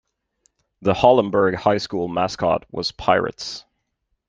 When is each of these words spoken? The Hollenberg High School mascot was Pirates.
The 0.81 0.93
Hollenberg 0.95 1.53
High 1.53 1.77
School 1.77 2.07
mascot 2.07 2.65
was 2.71 2.91
Pirates. 2.91 3.65